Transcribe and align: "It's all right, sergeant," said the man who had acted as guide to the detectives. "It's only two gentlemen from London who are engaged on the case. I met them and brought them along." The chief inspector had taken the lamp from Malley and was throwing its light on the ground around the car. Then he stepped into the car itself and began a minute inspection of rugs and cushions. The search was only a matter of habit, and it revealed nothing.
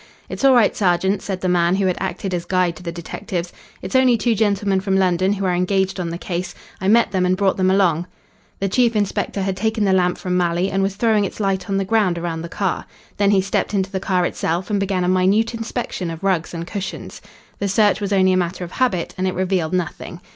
"It's 0.29 0.43
all 0.43 0.55
right, 0.55 0.75
sergeant," 0.75 1.21
said 1.21 1.41
the 1.41 1.47
man 1.47 1.75
who 1.75 1.85
had 1.85 1.95
acted 1.99 2.33
as 2.33 2.45
guide 2.45 2.75
to 2.77 2.81
the 2.81 2.91
detectives. 2.91 3.53
"It's 3.83 3.95
only 3.95 4.17
two 4.17 4.33
gentlemen 4.33 4.79
from 4.81 4.97
London 4.97 5.33
who 5.33 5.45
are 5.45 5.53
engaged 5.53 5.99
on 5.99 6.09
the 6.09 6.17
case. 6.17 6.55
I 6.81 6.87
met 6.87 7.11
them 7.11 7.23
and 7.23 7.37
brought 7.37 7.55
them 7.55 7.69
along." 7.69 8.07
The 8.59 8.67
chief 8.67 8.95
inspector 8.95 9.43
had 9.43 9.55
taken 9.55 9.83
the 9.85 9.93
lamp 9.93 10.17
from 10.17 10.35
Malley 10.35 10.71
and 10.71 10.81
was 10.81 10.95
throwing 10.95 11.23
its 11.23 11.39
light 11.39 11.69
on 11.69 11.77
the 11.77 11.85
ground 11.85 12.17
around 12.17 12.41
the 12.41 12.49
car. 12.49 12.85
Then 13.17 13.29
he 13.29 13.41
stepped 13.43 13.75
into 13.75 13.91
the 13.91 13.99
car 13.99 14.25
itself 14.25 14.71
and 14.71 14.79
began 14.79 15.03
a 15.03 15.07
minute 15.07 15.53
inspection 15.53 16.09
of 16.09 16.23
rugs 16.23 16.51
and 16.51 16.65
cushions. 16.65 17.21
The 17.59 17.67
search 17.67 18.01
was 18.01 18.11
only 18.11 18.33
a 18.33 18.37
matter 18.37 18.63
of 18.63 18.71
habit, 18.71 19.13
and 19.19 19.27
it 19.27 19.35
revealed 19.35 19.71
nothing. 19.71 20.19